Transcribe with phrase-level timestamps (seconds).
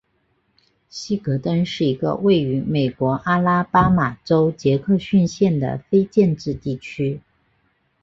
[0.89, 7.21] 希格登是一个位于美国阿拉巴马州杰克逊县的非建制地区。